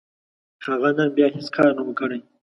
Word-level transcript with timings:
هغه 0.65 0.89
نن 0.97 1.09
بيا 1.17 1.27
هيڅ 1.35 1.47
کار 1.55 1.69
نه 1.77 1.83
و، 1.85 1.89
کړی. 1.99 2.19